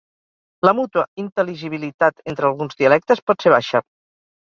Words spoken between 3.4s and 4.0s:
ser baixa.